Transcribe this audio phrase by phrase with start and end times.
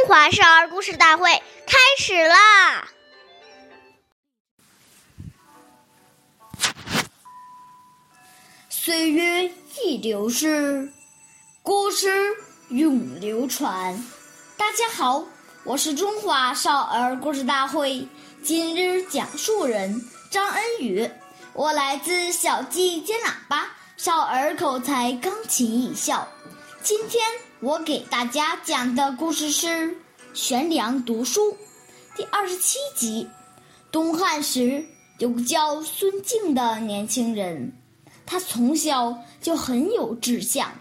[0.00, 1.30] 中华少儿故事大会
[1.66, 2.88] 开始啦！
[8.70, 10.90] 岁月易流逝，
[11.62, 12.34] 故事
[12.70, 14.02] 永流传。
[14.56, 15.26] 大家好，
[15.64, 18.08] 我是中华少儿故事大会
[18.42, 21.10] 今日讲述人张恩宇，
[21.52, 26.26] 我来自小鸡尖喇叭少儿口才钢琴艺校。
[26.82, 27.22] 今天
[27.62, 29.66] 我给大家讲的故事是
[30.32, 31.42] 《悬梁读书》
[32.16, 33.28] 第二十七集。
[33.92, 34.82] 东汉时
[35.18, 37.70] 有个叫孙敬的年轻人，
[38.24, 40.72] 他从小就很有志向，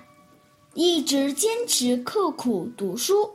[0.73, 3.30] 一直坚持刻苦读书。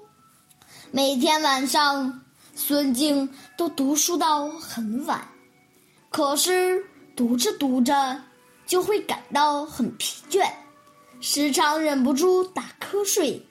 [0.90, 2.22] 每天晚上，
[2.54, 5.28] 孙敬都读书到很晚，
[6.08, 6.82] 可是
[7.14, 8.22] 读着读着
[8.66, 10.50] 就会感到很疲倦。
[11.26, 13.42] 时常忍不住打瞌睡，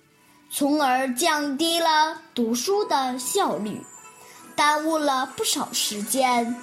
[0.51, 3.81] 从而降低了读书的效率，
[4.55, 6.55] 耽误了不少时间。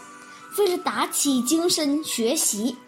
[0.57, 2.79] 为了打起精神学习，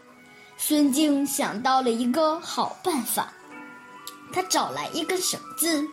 [0.56, 3.32] 孙敬想到了一个好办法。
[4.32, 5.84] 他找来一根绳子，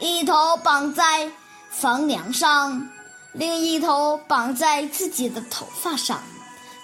[0.00, 1.30] 一头绑在
[1.70, 2.84] 房梁上，
[3.32, 6.20] 另一头绑在自己的头发上。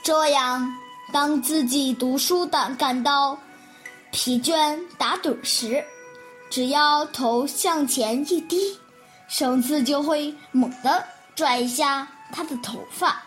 [0.04, 0.72] 这样，
[1.12, 3.36] 当自己读书的感到。
[4.16, 5.84] 疲倦打盹时，
[6.48, 8.74] 只要头向前一低，
[9.28, 13.22] 绳子就会猛地拽一下他的头发，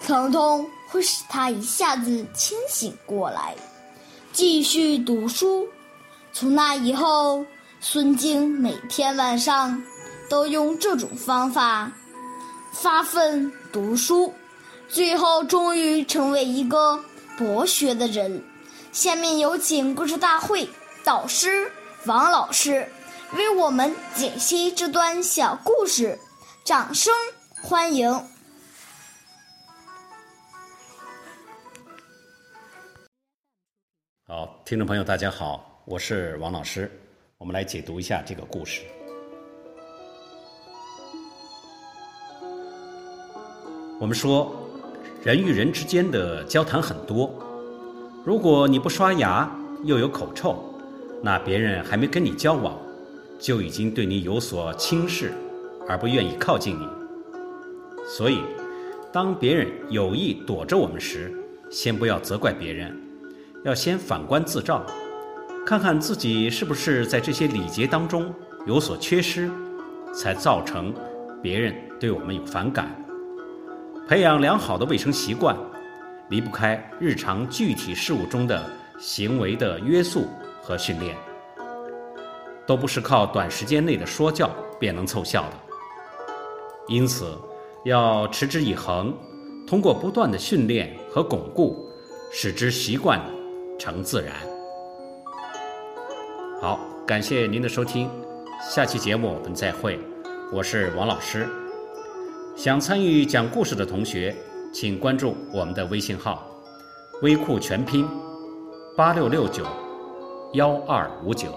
[0.00, 3.54] 疼痛会使他一下子清醒过来，
[4.32, 5.68] 继续读书。
[6.32, 7.44] 从那以后，
[7.80, 9.82] 孙敬每天晚上
[10.30, 11.92] 都用这种方法
[12.72, 14.32] 发奋读书，
[14.88, 16.98] 最后终于成为一个
[17.36, 18.42] 博学的人。
[18.96, 20.66] 下面有请故事大会
[21.04, 21.70] 导师
[22.06, 22.88] 王老师
[23.34, 26.18] 为我们解析这段小故事，
[26.64, 27.12] 掌声
[27.62, 28.10] 欢迎！
[34.26, 36.90] 好，听众朋友，大家好，我是王老师，
[37.36, 38.80] 我们来解读一下这个故事。
[44.00, 44.56] 我们说，
[45.22, 47.42] 人与人之间的交谈很多。
[48.26, 49.48] 如果你不刷牙，
[49.84, 50.56] 又有口臭，
[51.22, 52.76] 那别人还没跟你交往，
[53.38, 55.32] 就已经对你有所轻视，
[55.88, 56.88] 而不愿意靠近你。
[58.04, 58.40] 所以，
[59.12, 61.32] 当别人有意躲着我们时，
[61.70, 63.00] 先不要责怪别人，
[63.64, 64.84] 要先反观自照，
[65.64, 68.34] 看看自己是不是在这些礼节当中
[68.66, 69.48] 有所缺失，
[70.12, 70.92] 才造成
[71.40, 72.90] 别人对我们有反感。
[74.08, 75.56] 培养良好的卫生习惯。
[76.28, 80.26] 离不开日常具体事务中的行为的约束
[80.60, 81.16] 和训练，
[82.66, 84.50] 都不是靠短时间内的说教
[84.80, 85.52] 便能凑效的。
[86.88, 87.36] 因此，
[87.84, 89.16] 要持之以恒，
[89.66, 91.88] 通过不断的训练和巩固，
[92.32, 93.20] 使之习惯
[93.78, 94.34] 成自然。
[96.60, 98.10] 好，感谢您的收听，
[98.68, 99.98] 下期节目我们再会。
[100.52, 101.48] 我是王老师，
[102.56, 104.34] 想参与讲故事的同学。
[104.78, 106.46] 请关注我们的微信号
[107.24, 108.06] “微库全拼
[108.94, 109.64] 八六六九
[110.52, 111.48] 幺二五九”。